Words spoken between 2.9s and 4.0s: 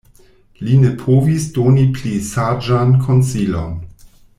konsilon.